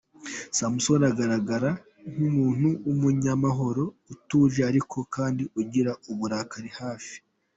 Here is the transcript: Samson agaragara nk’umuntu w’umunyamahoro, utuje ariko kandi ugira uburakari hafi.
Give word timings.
Samson 0.57 1.01
agaragara 1.11 1.69
nk’umuntu 2.11 2.67
w’umunyamahoro, 2.85 3.83
utuje 4.13 4.61
ariko 4.69 4.97
kandi 5.15 5.43
ugira 5.61 5.91
uburakari 6.11 6.69
hafi. 6.81 7.15